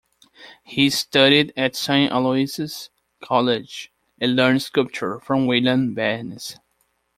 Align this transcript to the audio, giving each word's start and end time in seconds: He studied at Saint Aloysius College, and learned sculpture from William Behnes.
He 0.63 0.89
studied 0.89 1.53
at 1.55 1.75
Saint 1.75 2.11
Aloysius 2.11 2.89
College, 3.21 3.91
and 4.19 4.35
learned 4.35 4.63
sculpture 4.63 5.19
from 5.19 5.45
William 5.45 5.93
Behnes. 5.93 6.57